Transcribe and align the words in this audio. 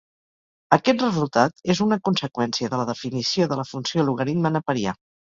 Aquest 0.75 1.01
resultat 1.03 1.59
és 1.73 1.81
una 1.85 1.99
conseqüència 2.09 2.69
de 2.71 2.79
la 2.81 2.85
definició 2.91 3.49
de 3.51 3.59
la 3.59 3.65
funció 3.73 4.07
logaritme 4.07 4.53
neperià. 4.57 4.95